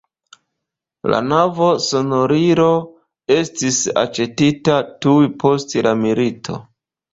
La 1.13 1.19
nova 1.25 1.67
sonorilo 1.87 2.71
estis 3.37 3.83
aĉetita 4.05 4.81
tuj 5.07 5.21
post 5.47 5.81
la 5.91 5.97
milito. 6.05 6.61